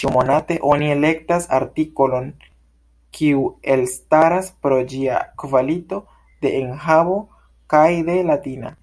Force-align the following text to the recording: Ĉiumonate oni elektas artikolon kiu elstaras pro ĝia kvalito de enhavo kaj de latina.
Ĉiumonate 0.00 0.58
oni 0.74 0.90
elektas 0.96 1.48
artikolon 1.58 2.28
kiu 3.18 3.42
elstaras 3.76 4.52
pro 4.68 4.80
ĝia 4.94 5.18
kvalito 5.44 6.00
de 6.46 6.54
enhavo 6.62 7.18
kaj 7.76 7.86
de 8.12 8.18
latina. 8.32 8.74